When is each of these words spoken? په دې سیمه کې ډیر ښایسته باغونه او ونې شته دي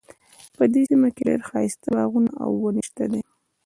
په 0.57 0.63
دې 0.73 0.81
سیمه 0.89 1.09
کې 1.15 1.23
ډیر 1.29 1.39
ښایسته 1.49 1.87
باغونه 1.95 2.31
او 2.43 2.51
ونې 2.61 2.83
شته 2.89 3.05
دي 3.11 3.21